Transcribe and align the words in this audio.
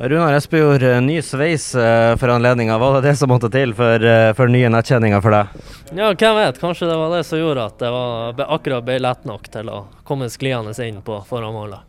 Runar 0.00 0.34
Espejord, 0.34 0.82
eh, 0.82 1.00
ny 1.00 1.22
sveis 1.22 1.74
eh, 1.74 2.16
for 2.16 2.28
anledninga. 2.28 2.78
Var 2.78 2.94
det 2.94 3.08
det 3.08 3.12
som 3.16 3.30
måtte 3.30 3.46
til 3.46 3.70
for, 3.78 4.02
eh, 4.02 4.32
for 4.34 4.50
nye 4.50 4.66
nettkjenninger 4.66 5.22
for 5.22 5.30
deg? 5.30 5.52
Ja, 5.94 6.08
hvem 6.10 6.34
vet. 6.34 6.58
Kanskje 6.58 6.88
det 6.90 6.96
var 6.98 7.14
det 7.14 7.20
som 7.28 7.38
gjorde 7.38 7.68
at 7.68 7.78
det 7.78 7.92
var 7.94 8.42
akkurat 8.56 8.82
ble 8.82 8.96
lett 8.98 9.22
nok 9.22 9.46
til 9.54 9.70
å 9.70 9.84
komme 10.02 10.26
skliende 10.26 10.74
inn 10.82 10.98
på 10.98 11.20
foran 11.28 11.54
målet. 11.54 11.86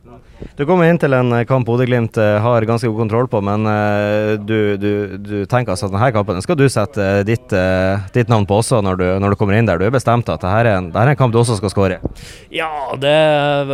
Du 0.55 0.67
kommer 0.69 0.85
inn 0.85 0.99
til 1.01 1.15
en 1.17 1.33
kamp 1.49 1.65
Bodø-Glimt 1.65 2.15
har 2.15 2.67
ganske 2.67 2.87
god 2.87 2.99
kontroll 3.01 3.27
på, 3.27 3.41
men 3.43 3.65
du, 4.45 4.77
du, 4.77 5.17
du 5.17 5.45
tenker 5.49 5.73
altså 5.73 5.87
at 5.87 5.95
denne 5.95 6.11
kampen 6.15 6.39
skal 6.43 6.55
du 6.59 6.67
sette 6.71 7.25
ditt, 7.27 7.51
ditt 8.15 8.31
navn 8.31 8.45
på 8.47 8.59
også 8.61 8.81
når 8.85 8.99
du, 8.99 9.05
når 9.23 9.33
du 9.33 9.39
kommer 9.39 9.57
inn 9.57 9.67
der. 9.67 9.79
Du 9.81 9.87
er 9.87 9.95
bestemt 9.95 10.29
at 10.29 10.43
dette 10.43 10.53
er 10.61 10.69
en, 10.75 10.91
dette 10.91 11.03
er 11.03 11.11
en 11.15 11.19
kamp 11.19 11.33
du 11.33 11.39
også 11.41 11.57
skal 11.59 11.73
skåre 11.73 11.97
i. 11.97 12.13
Ja, 12.59 12.69
det 12.99 13.15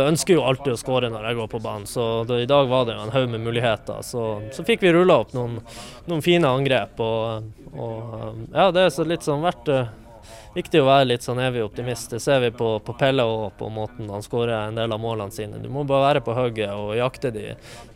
ønsker 0.06 0.38
jo 0.38 0.46
alltid 0.48 0.74
å 0.74 0.80
skåre 0.80 1.10
når 1.12 1.28
jeg 1.28 1.38
går 1.42 1.52
på 1.52 1.62
banen, 1.62 1.86
så 1.90 2.08
det, 2.26 2.40
i 2.46 2.50
dag 2.50 2.70
var 2.72 2.88
det 2.88 2.96
jo 2.96 3.04
en 3.04 3.14
haug 3.14 3.28
med 3.36 3.44
muligheter. 3.46 4.02
Så, 4.06 4.21
så 4.54 4.64
fikk 4.66 4.84
vi 4.84 4.92
rulla 4.94 5.20
opp 5.22 5.34
noen, 5.36 5.58
noen 6.08 6.22
fine 6.24 6.48
angrep, 6.48 7.00
og, 7.02 7.50
og 7.72 8.46
ja, 8.52 8.70
det 8.74 8.86
er 8.86 8.94
så 8.94 9.06
litt 9.08 9.26
sånn 9.26 9.44
vært 9.44 9.70
viktig 10.54 10.82
å 10.82 10.86
være 10.86 11.08
litt 11.12 11.24
sånn 11.24 11.40
evig 11.42 11.64
optimist. 11.64 12.10
Det 12.12 12.20
ser 12.20 12.40
vi 12.44 12.50
på, 12.54 12.74
på 12.84 12.94
Pelle 12.98 13.24
og 13.24 13.56
på 13.58 13.68
måten 13.72 14.10
han 14.12 14.24
skårer 14.24 14.68
en 14.68 14.78
del 14.78 14.92
av 14.92 15.00
målene 15.00 15.32
sine. 15.34 15.60
Du 15.62 15.68
må 15.72 15.84
bare 15.88 16.08
være 16.08 16.24
på 16.26 16.36
hugget 16.36 16.74
og 16.76 16.94
jakte 16.98 17.32
de 17.34 17.46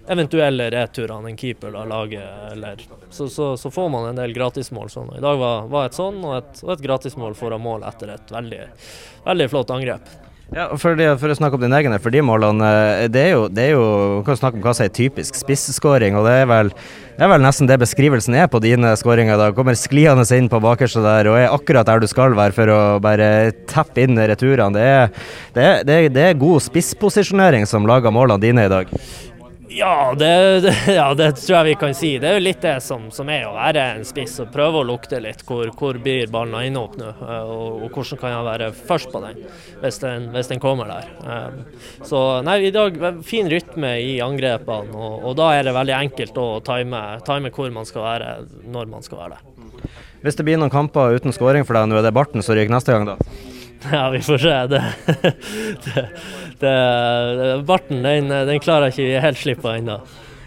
eventuelle 0.08 0.68
returene 0.72 1.32
en 1.32 1.40
keeper 1.40 1.74
da 1.76 1.84
lager. 1.88 2.28
Eller, 2.52 2.84
så, 3.10 3.28
så, 3.32 3.54
så 3.60 3.72
får 3.72 3.90
man 3.92 4.08
en 4.10 4.20
del 4.20 4.34
gratismål. 4.36 4.90
Sånn. 4.92 5.12
I 5.18 5.24
dag 5.24 5.40
var, 5.40 5.66
var 5.72 5.90
et 5.90 5.98
sånn, 5.98 6.22
og 6.24 6.38
et, 6.38 6.62
og 6.64 6.76
et 6.76 6.86
gratismål 6.86 7.36
foran 7.38 7.64
mål 7.64 7.86
etter 7.88 8.14
et 8.16 8.32
veldig, 8.38 8.62
veldig 9.26 9.50
flott 9.52 9.74
angrep. 9.76 10.14
Ja, 10.55 10.68
for, 10.78 10.95
det, 10.95 11.09
for 11.18 11.32
å 11.32 11.34
snakke 11.34 11.59
om 11.59 11.62
din 11.64 11.74
egen 11.74 11.95
for 11.98 12.14
de 12.14 12.20
målene, 12.23 12.68
eh, 13.02 13.09
det 13.10 13.23
er 13.24 13.32
jo, 13.34 13.48
det 13.50 13.64
er 13.64 13.73
jo 13.74 13.87
kan 14.27 14.38
snakke 14.38 14.60
om 14.60 14.62
hva 14.62 14.77
som 14.78 14.87
er 14.87 14.95
typisk 14.95 15.34
spisskåring, 15.34 16.14
og 16.14 16.28
det 16.28 16.37
er 16.45 16.46
vel 16.50 16.70
det 17.16 17.24
er 17.24 17.30
vel 17.32 17.42
nesten 17.42 17.66
det 17.66 17.78
beskrivelsen 17.80 18.34
er 18.37 18.48
på 18.52 18.60
dine 18.60 18.90
skåringer. 19.01 19.38
da. 19.40 19.48
Kommer 19.56 19.74
skliende 19.74 20.27
inn 20.37 20.51
på 20.52 20.60
bakerste 20.60 21.01
der 21.01 21.30
og 21.30 21.38
er 21.40 21.48
akkurat 21.48 21.88
der 21.88 22.02
du 22.04 22.07
skal 22.10 22.37
være 22.37 22.52
for 22.52 22.68
å 22.68 22.80
bare 23.01 23.54
teppe 23.66 24.04
inn 24.04 24.20
returene. 24.20 24.76
Det 24.76 25.65
er, 25.65 25.80
det 25.88 26.26
er, 26.26 26.37
god 26.37 26.60
spissposisjonering 26.60 27.65
som 27.66 27.88
lager 27.88 28.13
målene 28.13 28.45
dine 28.45 28.66
i 28.68 28.73
dag. 28.73 28.92
Ja 29.77 30.15
det, 30.19 30.74
ja, 30.87 31.15
det 31.15 31.32
tror 31.32 31.57
jeg 31.59 31.65
vi 31.65 31.74
kan 31.80 31.95
si. 31.95 32.15
Det 32.19 32.30
er 32.30 32.38
jo 32.38 32.45
litt 32.46 32.63
det 32.65 32.79
som, 32.80 33.10
som 33.13 33.29
er 33.29 33.45
å 33.45 33.52
være 33.52 33.82
en 33.99 34.07
spiss 34.09 34.38
og 34.41 34.49
prøve 34.55 34.80
å 34.80 34.87
lukte 34.88 35.21
litt. 35.21 35.43
Hvor, 35.45 35.69
hvor 35.77 35.99
blir 36.01 36.30
ballen 36.32 36.57
ende 36.63 36.80
opp 36.80 36.95
nå, 36.96 37.10
eh, 37.13 37.51
og, 37.52 37.82
og, 37.85 37.91
hvordan 37.93 38.21
kan 38.23 38.32
jeg 38.32 38.47
være 38.47 38.71
først 38.79 39.13
på 39.13 39.21
den 39.27 39.43
hvis 39.82 40.01
den, 40.01 40.30
hvis 40.32 40.49
den 40.49 40.63
kommer 40.63 40.88
der. 40.88 41.10
Um, 41.27 41.59
så 42.09 42.23
nei, 42.47 42.57
i 42.71 42.73
dag 42.73 42.97
fin 43.27 43.51
rytme 43.52 43.93
i 44.01 44.16
angrepene, 44.24 44.97
og, 44.97 45.29
og 45.29 45.37
da 45.43 45.51
er 45.59 45.69
det 45.69 45.77
veldig 45.77 45.97
enkelt 45.99 46.41
å 46.41 46.47
time, 46.65 47.02
time 47.29 47.52
hvor 47.52 47.74
man 47.74 47.88
skal 47.88 48.07
være 48.07 48.32
når 48.73 48.88
man 48.95 49.04
skal 49.04 49.27
være 49.27 49.37
der. 49.37 49.93
Hvis 50.24 50.41
det 50.41 50.49
blir 50.49 50.57
noen 50.57 50.73
kamper 50.73 51.21
uten 51.21 51.37
skåring 51.37 51.69
for 51.69 51.77
deg, 51.77 51.91
nå 51.91 52.01
er 52.01 52.09
det 52.09 52.16
Barten 52.16 52.43
som 52.43 52.57
ryker 52.57 52.73
neste 52.73 52.97
gang, 52.97 53.13
da? 53.13 53.54
Ja, 53.93 54.10
vi 54.10 54.21
får 54.23 54.38
se. 54.38 54.55
Det, 54.66 54.85
det, 55.85 56.09
det, 56.59 57.63
barten 57.66 58.02
den, 58.02 58.29
den 58.29 58.60
klarer 58.60 58.93
ikke 58.93 59.21
helt 59.21 59.38
slippe 59.38 59.74
ennå. 59.79 60.01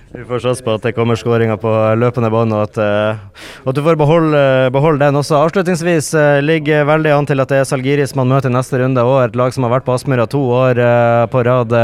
Vi 0.10 0.24
får 0.26 0.40
satse 0.42 0.64
på 0.66 0.74
at 0.74 0.82
det 0.82 0.96
kommer 0.98 1.18
skåringer 1.20 1.60
på 1.62 1.70
løpende 2.02 2.32
bånd, 2.34 2.54
og 2.58 2.64
at, 2.66 2.78
uh, 2.82 3.44
at, 3.62 3.76
du 3.78 3.82
får 3.86 3.98
beholde, 4.00 4.40
beholde, 4.74 5.04
den 5.04 5.20
også. 5.20 5.36
Avslutningsvis 5.38 6.08
uh, 6.18 6.40
ligger 6.42 6.88
veldig 6.90 7.12
an 7.14 7.28
til 7.30 7.44
at 7.44 7.52
det 7.52 7.60
er 7.62 7.68
Salgiris 7.70 8.16
man 8.18 8.32
møter 8.32 8.50
neste 8.50 8.80
runde, 8.82 9.04
og 9.06 9.20
et 9.22 9.38
lag 9.38 9.54
som 9.54 9.68
har 9.68 9.76
vært 9.76 9.86
på 9.86 9.94
Aspmyra 9.94 10.26
to 10.26 10.42
år 10.42 10.82
på 11.30 11.44
rad. 11.46 11.76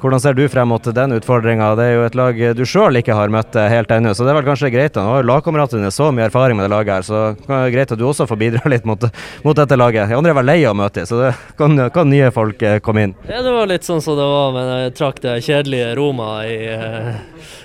hvordan 0.00 0.22
ser 0.22 0.38
du 0.38 0.46
frem 0.48 0.72
mot 0.72 0.88
den 0.96 1.12
utfordringa? 1.18 1.74
Det 1.76 1.84
er 1.84 1.94
jo 1.98 2.06
et 2.06 2.16
lag 2.16 2.40
du 2.56 2.64
sjøl 2.64 2.96
ikke 2.96 3.18
har 3.18 3.28
møtt 3.28 3.52
helt 3.52 3.92
ennå, 3.92 4.14
så 4.16 4.24
det 4.24 4.32
er 4.32 4.40
vel 4.40 4.48
kanskje 4.48 4.72
greit. 4.72 4.96
Nå 4.96 5.04
har 5.18 5.28
lagkameratene 5.28 5.82
dine 5.82 5.92
så 5.92 6.08
mye 6.16 6.30
erfaring 6.30 6.56
med 6.56 6.64
det 6.64 6.72
laget 6.72 6.94
her, 6.96 7.06
så 7.10 7.22
det 7.44 7.58
er 7.58 7.74
greit 7.76 7.92
at 7.92 8.00
du 8.00 8.06
også 8.08 8.28
får 8.30 8.40
bidra 8.40 8.64
litt 8.72 8.88
mot, 8.88 9.04
mot 9.44 9.60
dette 9.60 9.76
laget. 9.76 10.08
De 10.08 10.16
andre 10.16 10.32
er 10.32 10.40
vel 10.40 10.48
lei 10.48 10.58
av 10.64 10.72
å 10.72 10.80
møte, 10.80 11.04
så 11.04 11.20
det 11.26 11.34
kan, 11.60 11.76
kan, 11.92 12.08
nye 12.08 12.32
folk 12.32 12.64
komme 12.86 13.04
inn. 13.04 13.16
Ja, 13.28 13.44
det 13.44 13.52
var 13.52 13.68
litt 13.68 13.84
sånn 13.84 14.00
som 14.00 14.16
det 14.16 14.32
var, 14.32 14.56
men 14.56 14.74
jeg 14.86 14.96
trakk 14.96 15.20
det 15.26 15.36
kjedelige 15.44 15.92
Roma 16.00 16.32
i 16.48 16.60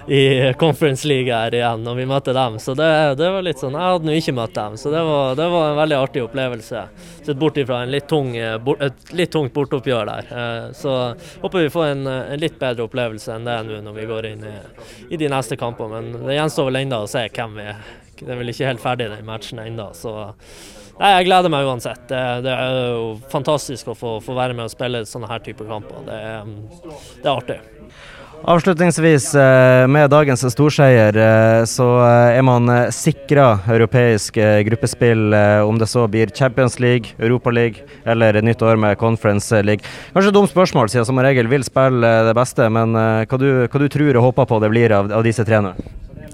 i 0.07 0.53
Conference 0.59 1.07
League 1.07 1.33
her 1.33 1.55
igjen 1.55 1.83
når 1.85 1.99
vi 1.99 2.07
møtte 2.09 2.35
dem. 2.35 2.59
Så 2.61 2.75
det, 2.77 2.89
det 3.19 3.31
var 3.33 3.45
litt 3.45 3.61
sånn 3.61 3.77
Jeg 3.77 3.95
hadde 3.95 4.09
nå 4.09 4.17
ikke 4.19 4.35
møtt 4.37 4.55
dem, 4.57 4.77
så 4.81 4.93
det 4.93 5.01
var, 5.07 5.35
det 5.39 5.49
var 5.53 5.71
en 5.71 5.79
veldig 5.81 5.97
artig 5.99 6.23
opplevelse. 6.25 6.85
Sett 7.25 7.41
bort 7.41 7.57
ifra 7.61 7.81
en 7.83 7.93
litt 7.93 8.07
tung, 8.11 8.31
et 8.37 9.13
litt 9.15 9.33
tungt 9.33 9.53
bortoppgjør 9.55 10.11
der. 10.11 10.31
Så 10.77 10.95
håper 11.41 11.65
vi 11.65 11.73
får 11.73 11.91
en, 11.91 12.07
en 12.07 12.41
litt 12.41 12.57
bedre 12.61 12.87
opplevelse 12.87 13.33
enn 13.35 13.47
det 13.47 13.59
nå 13.67 13.81
når 13.85 13.99
vi 13.99 14.07
går 14.09 14.29
inn 14.31 14.47
i, 14.47 14.55
i 15.09 15.19
de 15.21 15.29
neste 15.31 15.57
kampene. 15.59 16.01
Men 16.01 16.27
det 16.29 16.39
gjenstår 16.39 16.69
vel 16.69 16.81
ennå 16.83 17.03
å 17.05 17.11
se 17.11 17.27
hvem 17.27 17.59
vi 17.59 17.69
er. 17.73 17.85
Det 18.15 18.31
er 18.31 18.39
vel 18.39 18.53
ikke 18.53 18.69
helt 18.69 18.83
ferdig 18.83 19.09
den 19.11 19.27
matchen 19.27 19.59
ennå, 19.59 19.91
så 19.97 20.15
Nei, 20.95 21.09
Jeg 21.17 21.25
gleder 21.27 21.51
meg 21.51 21.67
uansett. 21.67 22.05
Det, 22.07 22.19
det 22.45 22.51
er 22.55 22.77
jo 22.95 23.07
fantastisk 23.31 23.89
å 23.91 23.97
få, 23.99 24.13
få, 24.23 24.35
være 24.37 24.55
med 24.55 24.69
og 24.69 24.71
spille 24.71 25.01
sånne 25.09 25.27
her 25.27 25.41
type 25.43 25.67
kamper. 25.67 26.05
Det, 26.07 26.19
det 27.19 27.27
er 27.27 27.33
artig. 27.33 27.57
Avslutningsvis, 28.45 29.31
med 29.89 30.09
dagens 30.13 30.43
storseier, 30.53 31.17
så 31.65 31.87
er 32.05 32.43
man 32.45 32.69
sikra 32.93 33.47
europeisk 33.73 34.37
gruppespill, 34.67 35.33
om 35.65 35.79
det 35.81 35.87
så 35.89 36.03
blir 36.05 36.29
Champions 36.29 36.77
League, 36.79 37.15
Europa 37.17 37.49
League 37.49 37.81
eller 38.05 38.37
nytt 38.45 38.61
år 38.61 38.77
med 38.77 38.99
Conference 39.01 39.63
League. 39.65 39.81
Kanskje 40.13 40.35
dumt 40.35 40.53
spørsmål, 40.53 40.93
siden 40.93 41.09
som 41.09 41.21
regel 41.25 41.49
vil 41.49 41.65
spille 41.65 42.11
det 42.29 42.37
beste, 42.37 42.69
men 42.69 42.93
hva 42.93 43.41
du, 43.41 43.49
hva 43.65 43.81
du 43.81 43.89
tror 43.89 44.21
og 44.21 44.29
håper 44.29 44.51
på 44.53 44.61
det 44.61 44.73
blir 44.75 44.93
av, 44.93 45.09
av 45.09 45.25
disse 45.25 45.45
tre 45.47 45.63
nå? 45.65 45.73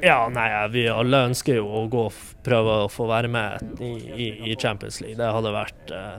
Ja, 0.04 0.26
nei, 0.34 0.50
vi 0.74 0.88
alle 0.90 1.28
ønsker 1.30 1.62
jo 1.62 1.68
å 1.80 1.88
gå 1.92 2.08
prøve 2.44 2.78
å 2.84 2.90
få 2.90 3.06
være 3.10 3.30
med 3.32 3.82
i, 3.86 3.92
i, 4.18 4.30
i 4.52 4.56
Champions 4.60 5.00
League. 5.04 5.18
Det 5.20 5.30
hadde 5.30 5.52
vært 5.54 5.94
eh, 5.94 6.16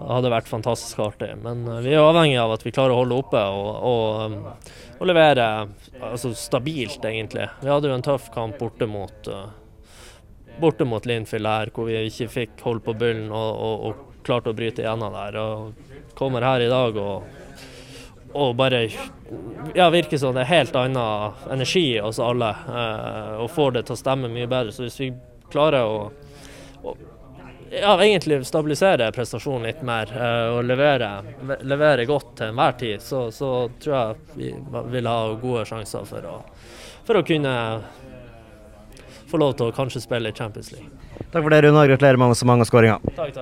det 0.00 0.14
hadde 0.14 0.32
vært 0.32 0.48
fantastisk 0.48 1.00
artig. 1.04 1.30
Men 1.44 1.66
vi 1.84 1.92
er 1.92 2.00
avhengig 2.00 2.38
av 2.40 2.54
at 2.54 2.64
vi 2.64 2.72
klarer 2.72 2.94
å 2.94 3.02
holde 3.02 3.18
oppe 3.20 3.40
og, 3.52 3.70
og, 3.90 4.70
og 4.96 5.10
levere 5.10 5.48
altså 6.00 6.32
stabilt, 6.36 7.04
egentlig. 7.04 7.50
Vi 7.60 7.68
hadde 7.68 7.90
jo 7.90 7.98
en 7.98 8.06
tøff 8.06 8.30
kamp 8.32 8.56
borte 8.60 8.88
mot, 8.88 9.28
borte 10.60 10.88
mot 10.88 11.04
Linfield 11.06 11.50
her, 11.50 11.72
hvor 11.74 11.90
vi 11.90 11.98
ikke 12.08 12.30
fikk 12.32 12.64
holde 12.64 12.86
på 12.86 12.96
bullen 13.02 13.28
og, 13.28 13.50
og, 13.60 13.84
og 13.90 14.24
klarte 14.24 14.54
å 14.54 14.56
bryte 14.56 14.84
igjennom 14.86 15.12
der. 15.18 15.36
Og 15.36 16.16
kommer 16.16 16.48
her 16.48 16.64
i 16.64 16.72
dag 16.72 16.96
og, 17.00 17.28
og 18.32 18.56
bare 18.56 18.86
ja, 19.76 19.90
virker 19.92 20.18
som 20.20 20.32
det 20.36 20.46
er 20.46 20.54
helt 20.54 20.76
annen 20.80 21.44
energi 21.52 21.84
hos 22.00 22.22
alle, 22.24 22.54
og 23.36 23.52
får 23.52 23.76
det 23.76 23.86
til 23.88 23.98
å 23.98 24.00
stemme 24.00 24.32
mye 24.32 24.48
bedre. 24.48 24.72
Så 24.72 24.88
hvis 24.88 25.00
vi 25.02 25.12
klarer 25.52 25.84
å, 25.84 26.08
å 26.88 26.96
ja, 27.70 27.94
egentlig 28.04 28.40
stabilisere 28.46 29.12
prestasjonen 29.14 29.68
litt 29.68 29.82
mer 29.86 30.10
uh, 30.16 30.56
og 30.56 30.64
levere, 30.66 31.10
levere, 31.62 32.06
godt 32.08 32.34
til 32.40 32.50
enhver 32.50 32.76
tid, 32.80 33.02
så, 33.04 33.28
så, 33.34 33.70
tror 33.82 33.96
jeg 33.96 34.16
vi 34.36 34.52
vil 34.96 35.10
ha 35.10 35.18
gode 35.40 35.66
sjanser 35.68 36.06
for 36.08 36.26
å, 36.26 36.36
for 37.06 37.20
å 37.20 37.26
kunne 37.26 37.54
få 39.30 39.38
lov 39.38 39.54
til 39.58 39.70
å 39.70 39.74
kanskje 39.74 40.02
spille 40.02 40.32
i 40.32 40.36
Champions 40.36 40.72
League. 40.74 40.90
Takk 41.30 41.44
for 41.44 41.52
det, 41.52 41.60
Rune. 41.62 41.86
Gratulerer 41.86 42.18
med 42.18 42.34
så 42.34 42.46
mange 42.48 42.66
skåringer. 42.66 42.98
Takk, 43.14 43.30
takk. 43.30 43.38